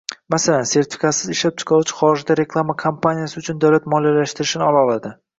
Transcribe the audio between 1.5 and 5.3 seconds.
chiqaruvchi xorijda reklama kampaniyasi uchun davlat moliyalashtirishini ololadi.